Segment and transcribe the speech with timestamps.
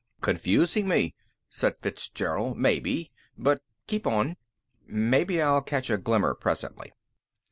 [0.21, 1.13] "Confusing me,"
[1.47, 3.11] said Fitzgerald, "maybe.
[3.37, 4.35] But keep on.
[4.87, 6.91] Maybe I'll catch a glimmer presently."